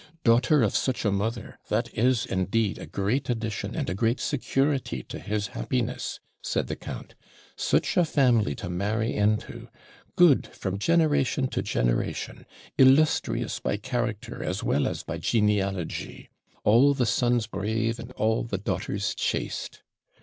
[0.23, 1.59] 'Daughter of such a mother!
[1.69, 6.75] That is indeed a great addition and a great security to his happiness,' said the
[6.75, 7.13] count.
[7.55, 9.67] 'Such a family to marry into;
[10.15, 12.47] good from generation to generation;
[12.79, 16.31] illustrious by character as well as by genealogy;
[16.63, 19.83] "all the sons brave, and all the daughters chaste."'